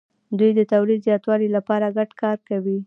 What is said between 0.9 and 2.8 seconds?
د زیاتوالي لپاره ګډ کار کوي.